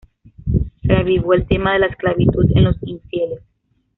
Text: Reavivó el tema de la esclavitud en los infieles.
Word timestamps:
Reavivó 0.81 1.33
el 1.35 1.45
tema 1.45 1.73
de 1.73 1.79
la 1.81 1.85
esclavitud 1.85 2.49
en 2.55 2.63
los 2.63 2.75
infieles. 2.81 3.43